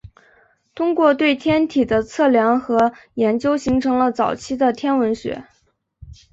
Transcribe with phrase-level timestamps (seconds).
[0.73, 5.45] 通过对天体的测量和研究形成了早期的天文学。